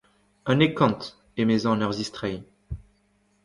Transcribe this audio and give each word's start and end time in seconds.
Unnek 0.49 0.73
kant, 0.79 1.01
emezañ 1.41 1.73
en 1.75 1.85
ur 1.87 1.93
zistreiñ. 1.99 2.41